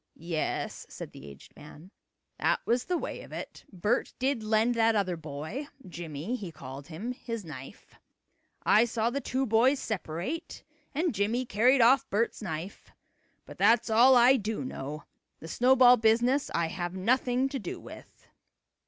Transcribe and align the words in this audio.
"Yes," 0.17 0.87
said 0.89 1.11
the 1.11 1.27
aged 1.27 1.55
man, 1.55 1.91
"that 2.39 2.59
was 2.65 2.85
the 2.85 2.97
way 2.97 3.21
of 3.21 3.31
it. 3.31 3.65
Bert 3.71 4.13
did 4.17 4.41
lend 4.41 4.73
that 4.73 4.95
other 4.95 5.15
boy 5.15 5.67
Jimmie 5.87 6.35
he 6.35 6.51
called 6.51 6.87
him 6.87 7.11
his 7.11 7.45
knife. 7.45 7.97
I 8.63 8.83
saw 8.85 9.11
the 9.11 9.21
two 9.21 9.45
boys 9.45 9.77
separate 9.77 10.63
and 10.95 11.13
Jimmie 11.13 11.45
carried 11.45 11.81
off 11.81 12.09
Bert's 12.09 12.41
knife. 12.41 12.91
But 13.45 13.59
that's 13.59 13.91
all 13.91 14.15
I 14.15 14.37
do 14.37 14.65
know. 14.65 15.03
The 15.39 15.47
snowball 15.47 15.97
business 15.97 16.49
I 16.55 16.69
have 16.69 16.95
nothing 16.95 17.47
to 17.49 17.59
do 17.59 17.79
with." 17.79 18.27